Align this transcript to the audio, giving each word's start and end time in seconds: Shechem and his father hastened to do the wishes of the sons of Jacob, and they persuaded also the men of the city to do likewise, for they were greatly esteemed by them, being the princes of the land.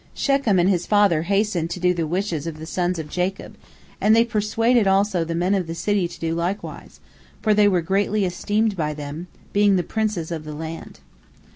Shechem 0.15 0.57
and 0.57 0.67
his 0.67 0.87
father 0.87 1.21
hastened 1.21 1.69
to 1.69 1.79
do 1.79 1.93
the 1.93 2.07
wishes 2.07 2.47
of 2.47 2.57
the 2.57 2.65
sons 2.65 2.97
of 2.97 3.07
Jacob, 3.07 3.55
and 4.01 4.15
they 4.15 4.25
persuaded 4.25 4.87
also 4.87 5.23
the 5.23 5.35
men 5.35 5.53
of 5.53 5.67
the 5.67 5.75
city 5.75 6.07
to 6.07 6.19
do 6.19 6.33
likewise, 6.33 6.99
for 7.43 7.53
they 7.53 7.67
were 7.67 7.83
greatly 7.83 8.25
esteemed 8.25 8.75
by 8.75 8.95
them, 8.95 9.27
being 9.53 9.75
the 9.75 9.83
princes 9.83 10.31
of 10.31 10.43
the 10.43 10.55
land. 10.55 11.01